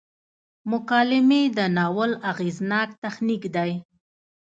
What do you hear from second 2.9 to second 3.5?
تخنیک